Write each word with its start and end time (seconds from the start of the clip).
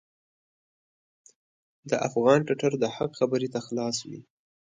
د 1.89 1.91
افغان 2.07 2.39
ټټر 2.47 2.71
د 2.79 2.85
حق 2.95 3.11
خبرې 3.19 3.47
ته 3.53 3.59
خلاص 3.67 3.97
وي. 4.09 4.21